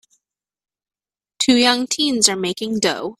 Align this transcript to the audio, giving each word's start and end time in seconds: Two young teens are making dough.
Two 1.37 1.57
young 1.57 1.85
teens 1.85 2.27
are 2.27 2.35
making 2.35 2.79
dough. 2.79 3.09